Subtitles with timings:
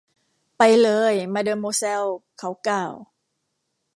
[0.57, 2.03] ไปเลยมาเดอโมแซล
[2.39, 2.93] เขากล่าว